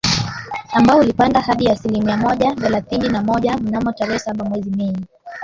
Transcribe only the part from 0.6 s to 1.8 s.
ambao ulipanda hadi